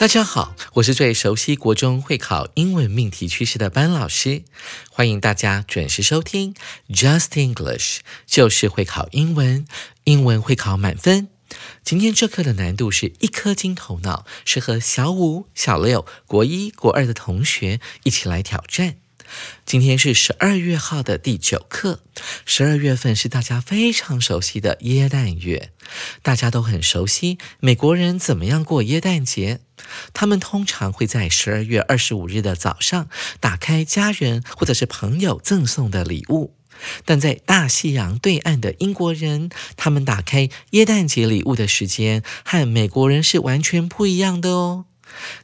[0.00, 4.44] 大家好，我是最熟悉国中会考英文命题趋势的班老师，
[4.90, 6.54] 欢迎大家准时收听
[6.88, 9.66] Just English，就是会考英文，
[10.04, 11.28] 英文会考满分。
[11.84, 18.96] 今天这课的难度是一颗金头脑，适合小五、小六、国一、国二的同学一起来挑战。
[19.64, 22.00] 今天是十二月号的第九课。
[22.44, 25.72] 十二月份是大家非常熟悉的耶诞月，
[26.22, 29.60] 大家都很熟悉美国人怎么样过耶诞节。
[30.12, 33.08] 他们通常会在十二月二十五日的早上
[33.40, 36.54] 打开家人或者是朋友赠送的礼物，
[37.04, 44.84] 但在大西洋对岸的英国人，他们打开耶诞节礼物的时间和美国人是完全不一样的哦。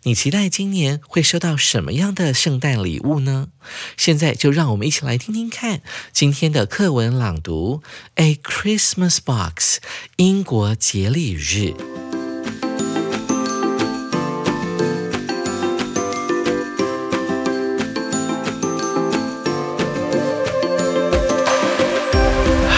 [0.03, 3.49] 你期待今年会收到什么样的圣诞礼物呢？
[3.97, 5.81] 现在就让我们一起来听听看
[6.13, 7.83] 今天的课文朗读
[8.15, 9.79] 《A Christmas Box》
[10.17, 11.75] 英国节礼日。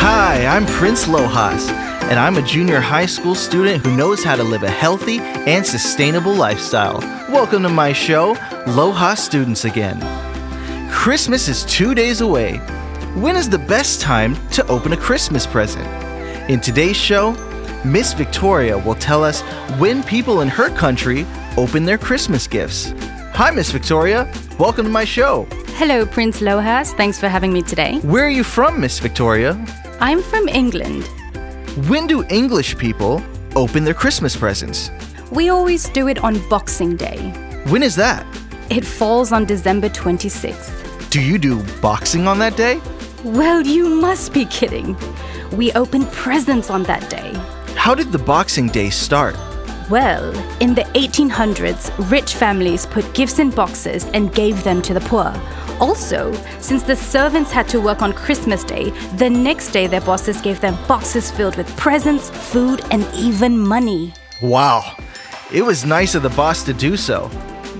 [0.00, 1.68] Hi, I'm Prince Lohas,
[2.08, 5.64] and I'm a junior high school student who knows how to live a healthy and
[5.64, 7.00] sustainable lifestyle.
[7.28, 10.00] Welcome to my show, Lohas Students Again.
[10.90, 12.56] Christmas is two days away.
[13.14, 15.86] When is the best time to open a Christmas present?
[16.50, 17.32] In today's show,
[17.84, 19.42] Miss Victoria will tell us
[19.78, 21.26] when people in her country
[21.58, 22.94] open their Christmas gifts.
[23.34, 24.32] Hi, Miss Victoria.
[24.58, 25.46] Welcome to my show.
[25.76, 26.94] Hello, Prince Lohas.
[26.94, 27.98] Thanks for having me today.
[27.98, 29.62] Where are you from, Miss Victoria?
[30.00, 31.06] I'm from England.
[31.86, 33.22] When do English people
[33.54, 34.90] open their Christmas presents?
[35.30, 37.30] We always do it on Boxing Day.
[37.68, 38.26] When is that?
[38.68, 41.08] It falls on December 26th.
[41.10, 42.80] Do you do boxing on that day?
[43.22, 44.96] Well, you must be kidding.
[45.52, 47.32] We open presents on that day.
[47.76, 49.36] How did the Boxing Day start?
[49.88, 55.00] Well, in the 1800s, rich families put gifts in boxes and gave them to the
[55.02, 55.32] poor.
[55.80, 60.40] Also, since the servants had to work on Christmas Day, the next day their bosses
[60.40, 64.12] gave them boxes filled with presents, food, and even money.
[64.42, 64.96] Wow,
[65.52, 67.30] it was nice of the boss to do so.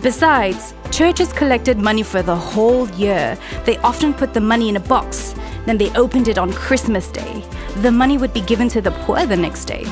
[0.03, 3.37] Besides, churches collected money for the whole year.
[3.65, 5.35] They often put the money in a box,
[5.67, 7.45] then they opened it on Christmas Day.
[7.79, 9.85] The money would be given to the poor the next day.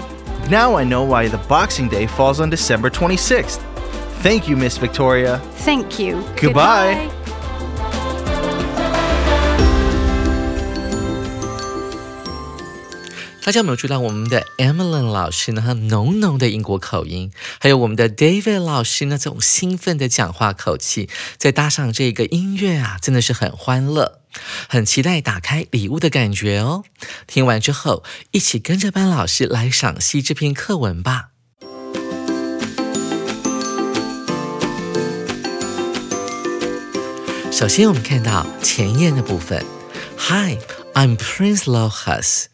[0.48, 3.58] Now I know why the Boxing Day falls on December 26th.
[4.22, 5.38] Thank you, Miss Victoria.
[5.38, 6.24] Thank you.
[6.40, 7.10] Goodbye.
[13.46, 15.72] 大家有没有注意到我们的 Emily 老师呢？
[15.72, 17.30] 浓浓的英国口音，
[17.60, 19.16] 还有我们的 David 老师呢？
[19.16, 24.18] 这种兴奋的讲话口气，再搭上这个音乐啊，真的是很欢乐，
[24.68, 26.82] 很期待打开礼物的感觉哦。
[27.28, 28.02] 听完之后，
[28.32, 31.28] 一起跟着班老师来赏析这篇课文吧。
[37.52, 39.64] 首先，我们看到前言的部分。
[40.18, 40.58] Hi,
[40.94, 42.46] I'm Prince Lohas.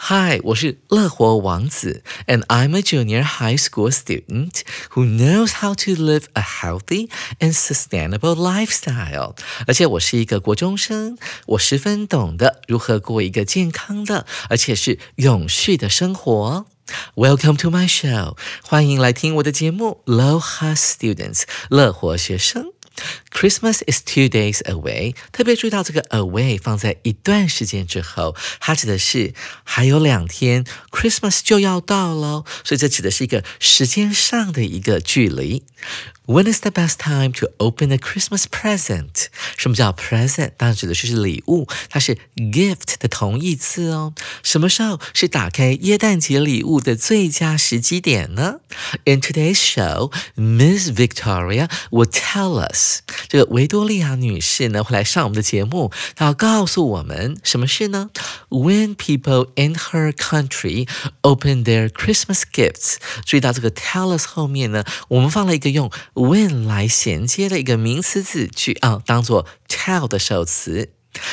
[0.00, 4.60] Hi，我是乐活王子，and I'm a junior high school student
[4.92, 9.34] who knows how to live a healthy and sustainable lifestyle。
[9.66, 16.66] 而且我是一个国中生，我十分懂得如何过一个健康的，而且是永续的生活。
[17.16, 22.72] Welcome to my show，欢迎来听我的节目，Loha Students，乐活学生。
[23.30, 25.14] Christmas is two days away。
[25.32, 29.34] 特别注意到这个 away 放在一段时间之后，它指的是
[29.64, 35.62] 还有两天 Christmas 就要到喽，所以这指的是一个时间上的一个距离。
[36.28, 39.28] When is the best time to open a Christmas present？
[39.56, 40.50] 什么叫 present？
[40.58, 44.12] 当然指的是礼物，它是 gift 的同义词哦。
[44.42, 48.60] 什么时候是打开耶诞节礼物的最佳时机点呢
[49.06, 52.98] ？In today's show, Miss Victoria will tell us。
[53.28, 58.10] 这个维多利亚女士呢会来上我们的节目，她要告诉我们什么事呢
[58.50, 60.88] ？When people in her country
[61.22, 70.92] open their Christmas gifts，注意到这个 tell us 后面呢，我们放了一个用 when 来衔接的一个名词子句啊，当做 tell 的首词。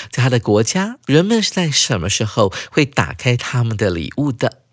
[0.10, 4.64] 在他的国家，人们是在什么时候会打开他们的礼物的？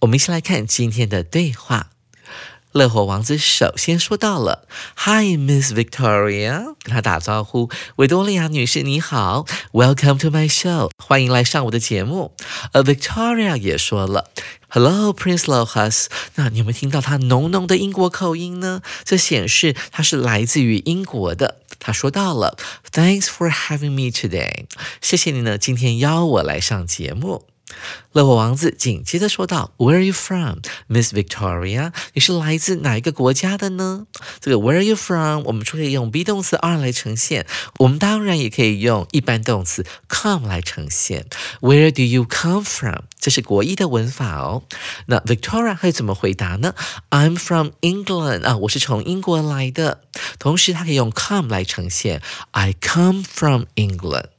[0.00, 1.90] 我们一起来看今天的对话。
[2.72, 4.66] 乐火王子首先说到了
[4.96, 12.34] ：“Hi, Miss Victoria。”跟他打招呼，维多利亚女士你好，Welcome to my show，欢迎来上我的节目。
[12.72, 14.30] 呃 Victoria 也说了
[14.68, 18.80] ：“Hello, Prince Lohas。”那你有没有听到他浓浓的英国口音呢？
[19.04, 21.58] 这显示他是来自于英国的。
[21.78, 22.56] 他说到了
[22.90, 24.64] ：“Thanks for having me today。”
[25.02, 27.51] 谢谢你呢，今天邀我来上节目。
[28.12, 30.58] 乐火王子紧接着说道：“Where are you from,
[30.88, 31.92] Miss Victoria？
[32.12, 34.06] 你是来自哪一个国家的呢？
[34.40, 35.44] 这个 Where are you from？
[35.44, 37.46] 我们可以用 be 动词 are 来呈现，
[37.78, 41.26] 我们当然也可以用一般动词 come 来呈现。
[41.60, 43.04] Where do you come from？
[43.18, 44.64] 这是国一的文法哦。
[45.06, 46.74] 那 Victoria 会怎么回答呢
[47.10, 50.02] ？I'm from England 啊，我是从英国来的。
[50.38, 52.20] 同时，它可以用 come 来呈现
[52.50, 54.31] ：I come from England。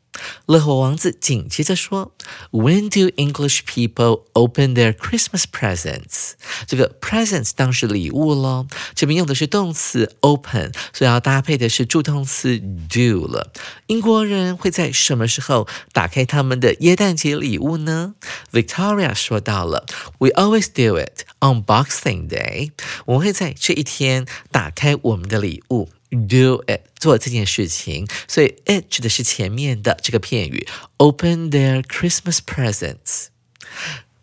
[0.45, 2.13] 乐火王子紧接着说
[2.51, 6.33] ：“When do English people open their Christmas presents？”
[6.67, 13.51] 这个 presents 当是礼物喽，这边用的是动词 open，所以要搭配的是助动词 do 了。
[13.87, 18.15] 英国人会在什么时候打开他们的耶诞节礼物呢
[18.51, 19.85] ？Victoria 说到了
[20.19, 22.71] ：“We always do it on Boxing Day。”
[23.05, 25.89] 我们会在这一天打开我们的礼物。
[26.13, 30.67] Do it 做这件事情，所以 it 指的是前面的这个片语。
[30.97, 33.29] Open their Christmas presents。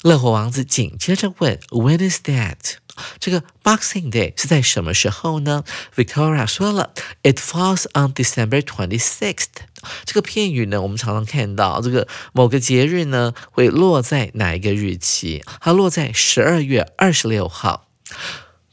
[0.03, 2.77] 乐火王子紧接着问：When is that？
[3.19, 5.65] 这个 Boxing Day 是在什么时候呢
[5.97, 6.93] ？Victoria 说了
[7.23, 9.47] ：It falls on December twenty sixth。
[10.05, 15.43] 这个片语呢，我们常常看到这个某个节日呢会落在哪一个日期？
[15.61, 17.89] 它落在十二月二十六号。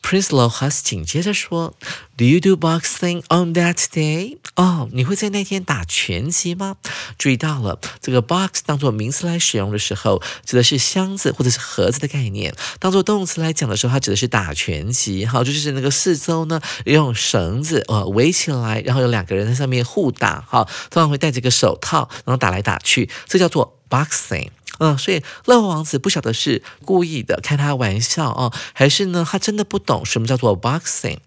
[0.08, 1.74] Prince Lohas 紧接着说
[2.16, 6.78] ：“Do you do boxing on that day？” 哦，你会在那天打拳击吗？
[7.18, 15.26] 注意到了，这个 box 当做名词来使用的时候，指的是箱子或者是盒子的概念；当做动词来讲的时候，它指的是打拳击。
[15.26, 20.42] 好，就是那个四周呢用绳子呃围起来，然后有两个人在上面互打。
[20.48, 24.52] 好，通常会戴着个手套，然后打来打去，这叫做 boxing。
[24.80, 31.20] 嗯，所以乐王子不晓得是故意的开他玩笑哦，还是呢他真的不懂什么叫做 boxing。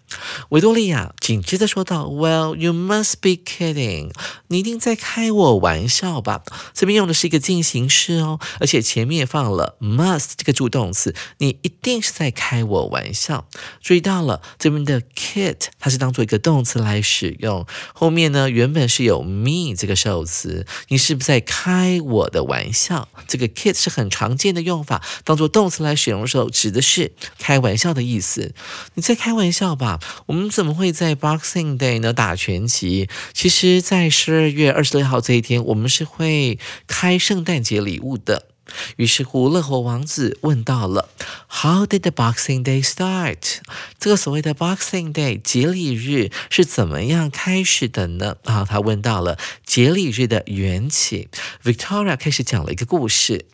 [0.49, 4.11] 维多利亚紧接着说道：“Well, you must be kidding，
[4.47, 6.41] 你一定在开我玩笑吧？
[6.73, 13.47] 这边用的是一个进行式哦，而且前面放了 must 这个助动词，你一定是在开我玩笑。
[13.81, 23.07] 注意到了这边的 kid，它是当做一个动词来使用，后面呢原本是有 me 这个受词，你是不是在开我的玩笑？
[23.27, 28.53] 这个 kid 是很常见的用法，当做动词来使用的时候，指的是开玩笑的意思。
[28.95, 29.99] 你在开玩笑吧？
[30.27, 33.09] 我们怎么会在 Boxing Day 呢打拳击？
[33.33, 38.47] 其实，在十二月二十六号这一天，我们是会开圣诞节礼物的。
[38.95, 41.09] 于是乎，乐活王子问到了
[41.49, 43.57] ：How did the Boxing Day start？
[43.99, 48.37] 这个所谓的 Boxing Day 节礼日是怎么样开始的呢？
[48.45, 51.27] 啊，他问到了节礼日的缘起。
[51.63, 53.45] Victoria 开始讲了一个故事。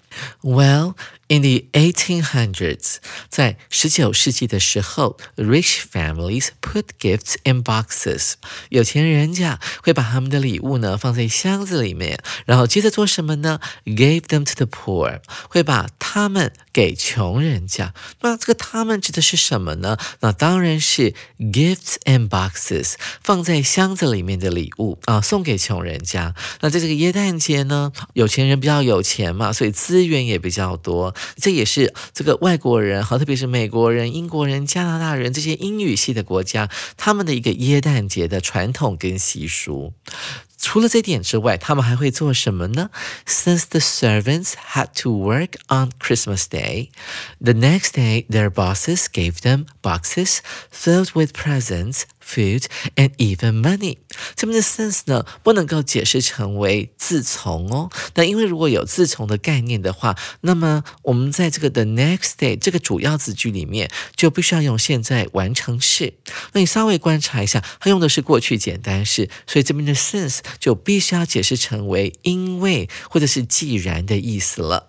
[0.43, 0.95] Well,
[1.29, 2.97] in the 1800s，
[3.31, 8.35] 在十九世纪的时候，rich families put gifts in boxes。
[8.69, 13.61] 有钱人家会把他们的礼物呢放在箱子里面，然后接着做什么呢？
[13.87, 17.91] Gave them to the poor，会把他们 给穷人家。
[18.22, 19.98] 那这个他们指的是什么呢？
[20.19, 22.93] 那当然是 gifts and boxes，
[23.24, 26.36] 放在箱子里面的礼物啊，送给穷人家。
[26.62, 31.15] 那在这个耶诞节呢，有钱人比较有钱嘛，所以资源也比较多。
[31.38, 39.93] 这也是这个外国人和特别是美国人、英国人、加拿大人这些英语系的国家，他们的一个耶诞节的传统跟习俗。
[40.57, 42.91] 除了这点之外，他们还会做什么呢？
[43.26, 46.91] Since the servants had to work on Christmas Day,
[47.43, 50.38] the next day their bosses gave them boxes
[50.71, 52.65] filled with presents food,
[52.96, 53.98] and even money。
[54.36, 57.89] 这边的 since 呢，不能够解释成为自从哦。
[58.15, 66.15] 那因为如果有自从的概念的话，那么我们在这个 the next day 这个主要子句里面，就必须要用现在完成式。
[66.51, 74.88] 那你稍微观察一下，它用的是过去简单式，所以这边的 since 就必须要解释成为因为或者是既然的意思了。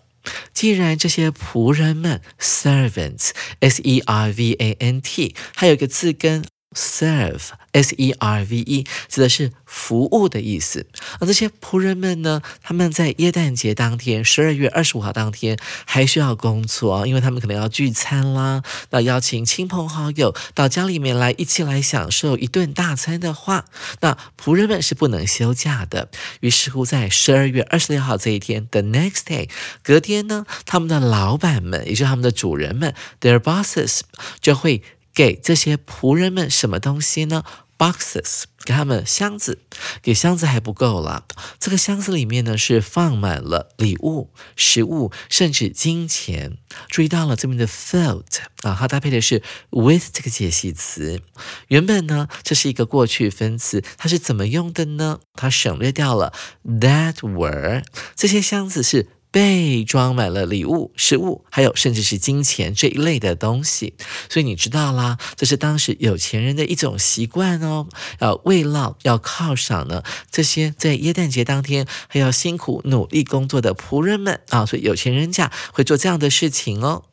[0.53, 6.45] 既然这些仆人们 servants，s e r v a n t，还有一个字根
[6.75, 10.87] serve，s e r v e，指的是服务的意思。
[11.19, 23.65] 而这些仆人们呢，他们在耶诞节当天，十二月二十五号当天，还需要工作，因为他们可能要聚餐啦，要邀请亲朋好友到家里面来，一起来享受一顿大餐的话，
[24.01, 26.11] 那仆人们是不能休假的。
[26.41, 29.49] 于是乎，在十二月二十六号这一天，the next day，
[29.83, 34.01] 隔天呢，他们的老板们，也就是他们的主人们，their bosses，
[34.41, 34.83] 就会。
[35.19, 37.43] 给这些仆人们什么东西呢
[37.77, 39.59] ？Boxes，给他们箱子，
[40.01, 41.25] 给箱子还不够了。
[41.59, 46.59] 这个箱子里面呢是放满了礼物、食物，甚至金钱。
[46.89, 48.23] 注意到了这边的 filled
[48.63, 51.21] 啊，它搭配的是 with 这个介系词。
[51.67, 55.19] 原本呢这是一个过去分词，它是怎么用的呢？
[55.35, 56.33] 它省略掉了
[56.65, 57.83] that were。
[58.15, 59.09] 这些箱子是。
[59.31, 63.95] 被装满了礼物、食物，还有甚至是金钱这一类的东西，
[64.31, 67.87] 所以你知道啦，这是当时有钱人的一种习惯哦，
[68.21, 74.41] 要慰劳、要犒赏呢这些在耶诞节当天还要辛苦努力工作的仆人们。
[74.49, 77.05] 啊，所以有钱人家会做这样的事情哦。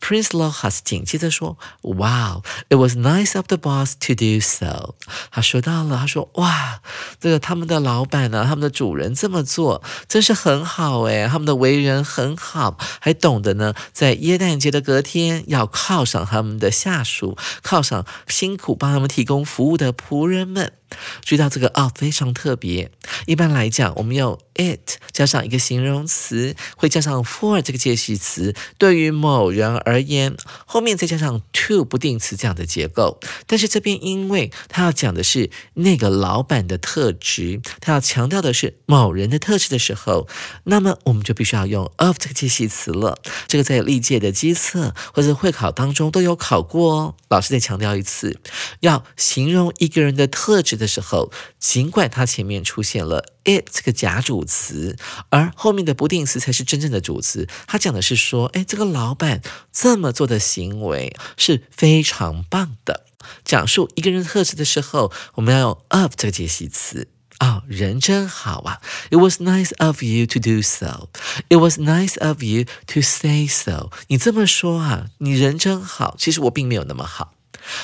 [0.00, 4.94] Prince Lohas 紧接着说：“Wow, it was nice of the boss to do so。”
[5.30, 6.80] 他说到了，他说：“哇，
[7.20, 20.72] 这个他们的老板呢，他们的主人这么做，真是很好诶，他们的为人很好，还懂得呢，在耶诞节的隔天要犒赏他们的下属，犒赏辛苦帮他们提供服务的仆人们。”
[21.22, 22.90] 注意到这个哦，非常特别。
[23.26, 33.18] 一般来讲，我们用 it 加上一个形容词，会加上 for 这个介系词，对于某人而言，后面再加上 to 不定词这样的结构。
[33.46, 40.28] 但是这边，因为他要讲的是那个老板的特质，他要强调的是某人的特质的时候，
[40.64, 43.18] 那么我们就必须要用 of 这个介系词了。
[43.48, 47.14] 这个在历届的机测或者会考当中都有考过哦。
[47.28, 48.38] 老师再强调一次，
[48.80, 50.75] 要形容一个人的特质。
[50.76, 54.96] 的时候，尽管它前面出现了 it 这个假主词，
[55.30, 57.48] 而后面的不定词才是真正的主词。
[57.66, 59.40] 它讲的是说，哎，这个老板
[59.72, 63.06] 这么做的行为是非常棒的。
[63.44, 68.80] 讲述一个人特质的时候，我们要用 of 这个解析词啊，人真好啊。
[69.10, 71.08] It was nice of you to do so.
[71.48, 73.90] It was nice of you to say so.
[74.08, 76.14] 你这么说啊，你人真好。
[76.18, 77.32] 其实我并没有那么好。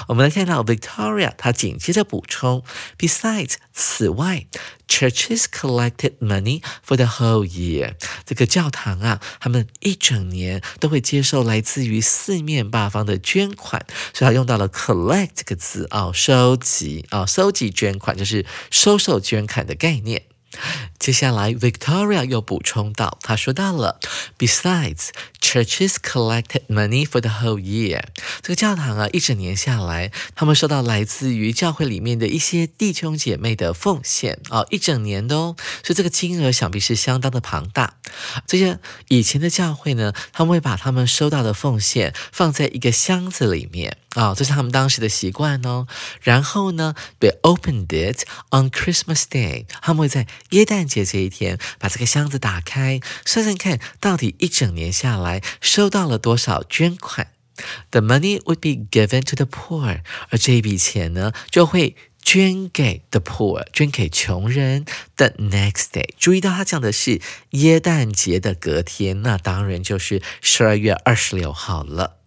[0.08, 2.62] 我们来看到 Victoria，她紧接着补充
[2.98, 4.46] ，Besides，此外
[4.86, 7.94] ，churches collected money for the whole year。
[8.24, 20.22] 这个教堂啊，他们一整年都会接受来自于四面八方的捐款，所以他用到了 collect 这个字啊，收集啊，收集捐款就是收受捐款的概念。
[21.02, 23.98] 接下来，Victoria 又补充到，他说到了
[24.38, 25.08] ，Besides,
[25.40, 28.04] churches collected money for the whole year。
[28.40, 37.96] 这个教堂啊，一整年下来，他们收到来自于教会里面的一些弟兄姐妹的奉献啊，一整年的哦，所以这个金额想必是相当的庞大。
[38.46, 38.78] 这些
[39.08, 43.96] 以前的教会呢，他们会把他们收到的奉献放在一个箱子里面。
[44.14, 45.86] 啊，这是他们当时的习惯哦。
[46.20, 49.64] 然后呢，they opened it on Christmas Day。
[49.80, 57.28] 他们会在耶诞节这一天把这个箱子打开，算算看到底一整年下来收到了多少捐款。
[57.90, 60.02] The money would be given to the poor。
[60.30, 64.84] 而这一笔钱呢，就会捐给 the poor，捐给穷人。
[65.16, 72.21] The next day，注意到他讲的是耶诞节的隔天，那当然就是十二月二十六号了。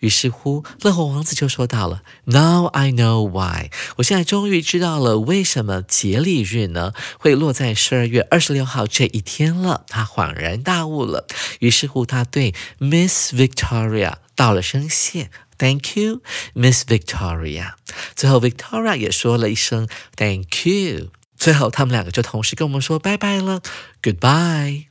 [0.00, 3.70] 于是乎，乐活王子就说到了：“Now I know why。
[3.96, 11.26] 我现在终于知道了为什么节礼日呢会落在十二月二十六号这一天了。”他恍然大悟了。
[11.60, 16.22] 于是乎，他对 Miss Victoria 道了声谢：“Thank you,
[16.54, 17.74] Miss Victoria。”
[18.14, 21.08] 最后，Victoria 也说了一声 “Thank you”。
[21.36, 23.62] 最后，他们两个就同时跟我们说拜拜了
[24.02, 24.89] ：“Goodbye。”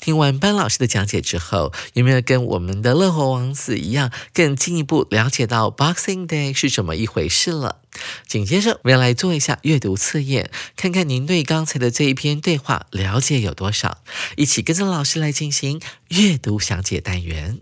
[0.00, 7.80] 听完班老师的讲解之后，有没有跟我们的乐活王子一样，更进一步了解到 Boxing Day 是怎么一回事了？
[8.26, 13.98] 紧接着，我们要来做一下阅读测验，看看您对刚才的这一篇对话了解有多少。
[14.36, 17.60] 一起跟着老师来进行阅读详解单元。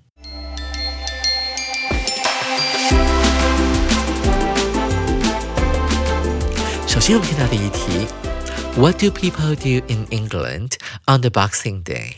[6.86, 8.06] 首先，我们看到第一题
[8.74, 10.76] ：What do people do in England
[11.06, 12.14] on the Boxing Day？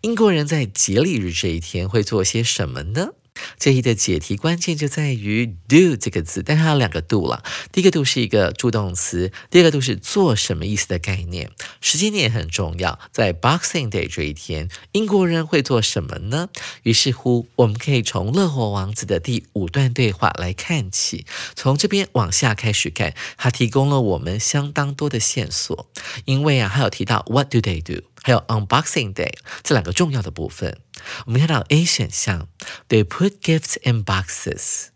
[0.00, 3.10] 英国人在节礼日这一天会做些什么呢？
[3.58, 7.42] 这一的解题关键就在于 do 这个字，但它有两个 do 了。
[7.70, 11.50] 第一个 do 是一个助动词，第二个 do 是做什么意思的概念。
[11.80, 16.48] 时间点很重要，在 Boxing Day 这一天，英国人会做什么呢？
[16.82, 21.24] 于是乎，我们可以从乐活王子的第五段对话来看起，
[21.54, 25.88] 从这边往下开始看，它提供了我们相当多的线索。
[26.24, 28.02] 因为啊，还有提到 What do they do？
[28.22, 30.78] 还有 Unboxing Day 这两个重要的部分。
[31.26, 32.48] 我们看到 A 选项
[32.88, 34.88] ，They put gifts in boxes。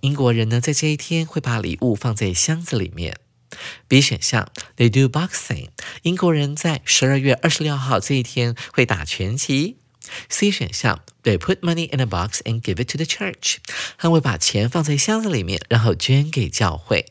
[0.00, 3.18] 英国人呢，在这一天会把礼物放在箱子里面。
[3.88, 5.68] B 选项，They do boxing。
[6.02, 9.78] 英国人在十二月二十六号这一天会打拳击。
[10.28, 13.56] C 选项，They put money in a box and give it to the church。
[13.98, 17.06] 他们会把钱放在箱子里面，然后捐给教会。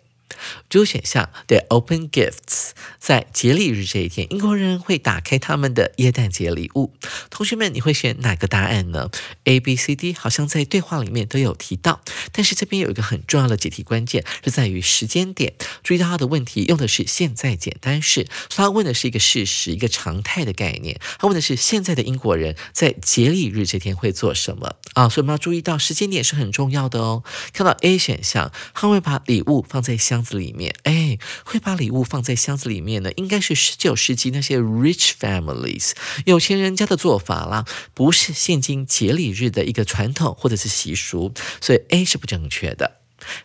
[0.70, 2.72] 主选项 The open gifts。
[3.00, 6.94] 在节礼日这一天，英国人会打开他们的耶诞节礼物。
[7.30, 9.10] 同学们，你会选哪个答案呢
[9.44, 12.02] ？A、B、C、D 好像在对话里面都有提到，
[12.32, 15.54] 但是这边有一个很重要的解题关键，是在于时间点。
[15.84, 21.00] 注意到他的问题用的是现在简单式，所以他问的是一个事实、一个常态的概念。
[21.20, 25.08] 他问的是现在的英国人在节礼日这天会做什么啊？
[25.08, 27.24] 所以我们要注意到时间点是很重要的哦。
[27.54, 30.15] 看到 A 选项，他会把礼物放在箱。
[30.16, 33.12] 箱子里面，哎，会把礼物放在箱子里面呢？
[33.18, 35.92] 应该是十九世纪那些 rich families
[36.26, 43.00] 有钱人家的做法啦，不是现今节礼日的一个传统或者是习俗，所以 A 是不正确的。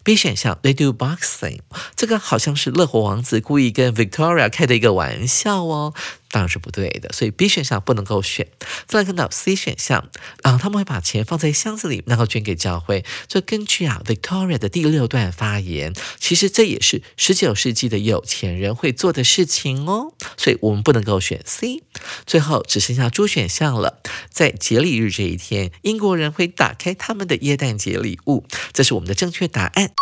[0.04, 1.60] B 选项，They do boxing，
[1.96, 5.94] 这个好像是乐活王子故意跟 Victoria 开的一个玩笑哦。
[6.30, 8.46] 当然是不对的，所以 B 选项不能够选。
[8.86, 10.08] 再来看到 C 选项
[10.42, 13.04] 啊，他们会把钱放在箱子里，然后捐给教会。
[13.26, 20.14] 这根据啊 Victoria 的第六段发言，其实这也是十九世纪的有钱人会做的事情哦。
[20.36, 21.82] 所以我们不能够选 C。
[22.26, 24.00] 最后只剩下 D 选项了。
[24.30, 29.92] 在节礼日这一天，英国人会打开他们的耶诞节礼物，这是我们的正确答案。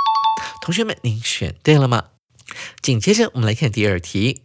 [0.60, 2.04] 同学们，您选对了吗？
[2.82, 4.42] 紧接着我们来看第二题。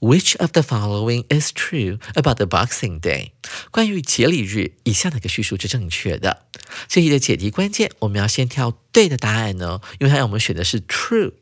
[0.00, 3.32] Which of the following is true about the Boxing Day？
[3.70, 6.46] 关于节礼日，以下哪个叙述是正确的？
[6.88, 11.32] 这里的解题关键，我们要先挑对的答案呢，因为它让我们选的是 true。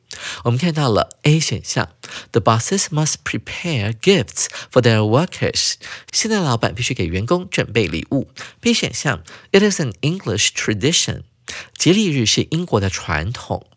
[0.44, 1.90] 我们看到了 A 选项，
[2.32, 5.74] The bosses must prepare gifts for their workers。
[6.12, 8.28] 现在老板必须给员工准备礼物。
[8.60, 11.22] B 选项，It is an English tradition。
[11.76, 13.68] 节礼日是英国的传统。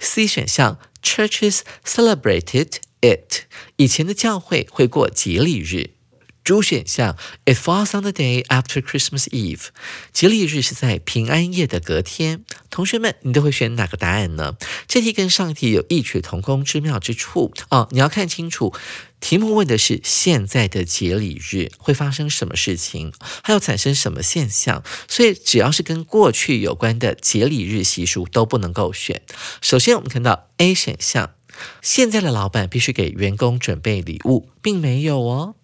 [0.00, 2.76] C 选项，Churches celebrated。
[3.01, 3.43] It
[3.75, 5.91] 以前的教会会过节礼日。
[6.43, 9.65] 主选项，It falls on the day after Christmas Eve。
[10.13, 12.45] 节礼日是在平安夜的隔天。
[12.69, 14.55] 同学们，你都会选哪个答案呢？
[14.87, 17.89] 这题跟上一题有异曲同工之妙之处哦。
[17.91, 18.73] 你要看清楚，
[19.19, 23.11] 题目问的是现在的节礼日会发生什么事情，
[23.43, 24.81] 还有产生什么现象。
[25.09, 29.21] 所以只要是跟过去有关的节礼日习俗都不能够选。
[29.61, 31.36] 首先，我们看到 A 选项。
[31.81, 35.55] 现在的老板必须给员工准备礼物，并没有哦。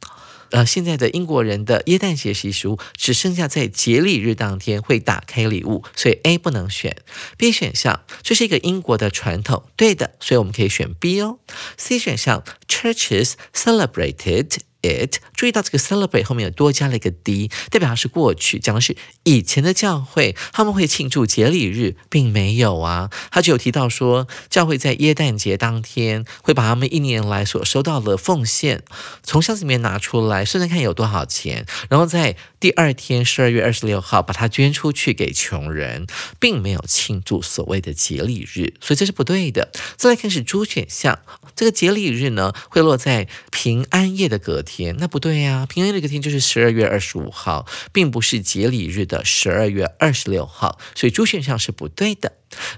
[0.52, 6.96] 呃，现在的英国人的耶诞节习俗只剩下在节礼日当天会打开礼物，所以 A 不能选。
[7.38, 11.40] B 选项这是一个英国的传统，对的，所以我们可以选 B 哦。
[11.76, 14.58] C 选项 Churches celebrated。
[14.84, 28.84] It 注意到这个 celebrate 后面有多加了一个 d，代表它是过去，讲的是以前的教会他们会庆祝节礼日，并没有啊，他只有提到说教会在耶诞节当天会把他们一年来所收到的奉献
[29.24, 36.06] 从箱子里面拿出来算算看有多少钱，然后在第二天十二月二十六号把它捐出去给穷人，
[36.42, 39.72] 并没有庆祝所谓的节礼日，所以这是不对的。
[39.96, 41.20] 再来看是猪选项，
[41.56, 44.73] 这个节礼日呢会落在平安夜的隔天。
[44.76, 45.68] 天，那不对呀！
[45.70, 52.34] 平安夜那个天就是十二月二十五号，并不是节礼日的十二月二十六号，所以主选项是不对的。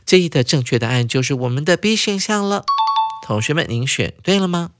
[0.05, 2.65] 这一的正确答案就是我们的 B 选项了。
[3.25, 4.71] 同学们，您选对了吗？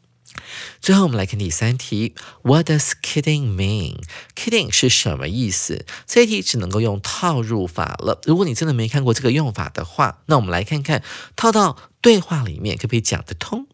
[0.81, 5.85] 最后我们来看第三题，What does kidding mean？Kidding 是什么意思？
[6.05, 8.21] 这一题只能够用套入法了。
[8.25, 11.03] 如果你真的没看过这个用法的话，那我们来看看
[11.35, 13.67] 套到对话里面可不可以讲得通。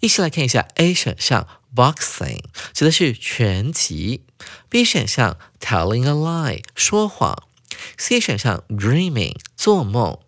[0.00, 1.46] 一起来看一下 A 选项。
[1.76, 4.24] Boxing 指的是拳击。
[4.70, 7.44] B 选项 telling a lie 说谎。
[7.98, 10.18] C 选项 dreaming 做梦。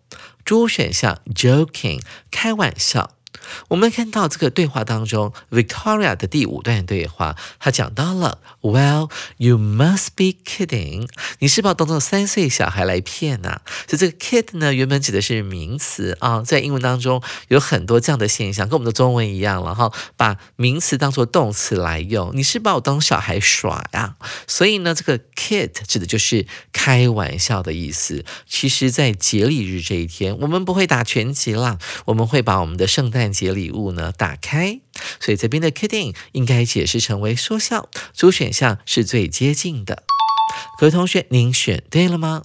[0.45, 1.99] D 选项 joking
[2.29, 3.15] 开玩笑。
[3.69, 11.07] 我们看到这个对话当中，Victoria 的第五段对话，她讲到了，Well, you must be kidding，
[11.39, 24.15] 你是把当做三岁小孩来骗呐、所以这个 kid 呢，原本指的是名词啊，在英文当中有很多这样的现象，跟我们的中文一样了哈，把名词当做动词来用，你是把我当小孩耍呀、
[24.47, 28.23] 所以呢，这个 kid 指的就是开玩笑的意思。
[28.47, 34.79] 其实，在节礼日这一天，我们不会打拳击啦，我们会把我们的圣诞诞节礼物呢打开。
[35.19, 40.03] 所以这边的 kidding 应该解释成为说笑，主选项是最接近的。
[40.79, 42.43] 各位同学，您选对了吗？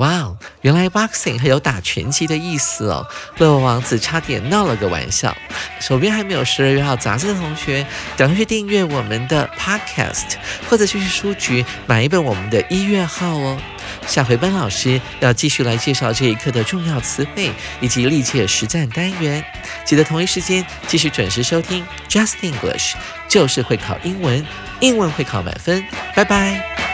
[0.00, 3.06] 哇哦，原来 boxing 还有打拳击的意思哦！
[3.36, 5.36] 乐王子差点闹了个玩笑。
[5.78, 7.86] 手边还没有十二月号杂志的同学，
[8.16, 10.36] 赶快去订阅我们的 podcast，
[10.70, 13.60] 或者去书局买一本我们的一月号哦。
[14.06, 19.44] 下回班老师要继续来介绍这一课的重要词汇以及历届实战单元，
[19.84, 22.94] 记得同一时间继续准时收听 Just English，
[23.28, 24.42] 就是会考英文，
[24.80, 25.84] 英文会考满分。
[26.14, 26.89] 拜拜。